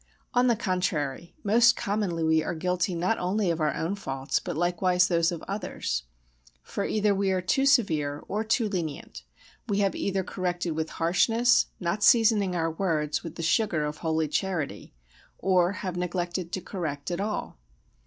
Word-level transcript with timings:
On 0.33 0.47
the 0.47 0.55
contrary 0.55 1.35
most 1.43 1.75
commonly 1.75 2.23
we 2.23 2.41
are 2.43 2.55
guilty 2.55 2.95
not 2.95 3.19
only 3.19 3.51
of 3.51 3.61
our 3.61 3.75
own 3.75 3.93
faults 3.93 4.39
but 4.39 4.57
likewise 4.57 5.03
of 5.05 5.09
those 5.09 5.31
of 5.31 5.43
others. 5.43 6.05
For 6.63 6.83
either 6.85 7.13
we 7.13 7.29
are 7.29 7.39
too 7.39 7.67
severe, 7.67 8.23
or 8.27 8.43
too 8.43 8.67
lenient; 8.67 9.21
we 9.69 9.77
have 9.81 9.93
either 9.93 10.23
corrected 10.23 10.71
with 10.75 10.89
harshness, 10.89 11.67
not 11.79 12.01
seasoning 12.01 12.55
our 12.55 12.71
words 12.71 13.23
with 13.23 13.35
the 13.35 13.43
sugar 13.43 13.85
of 13.85 13.97
holy 13.97 14.27
charity, 14.27 14.95
or 15.37 15.71
have 15.71 15.95
neglected 15.95 16.51
to 16.51 16.61
correct 16.61 17.11
at 17.11 17.21
all. 17.21 17.59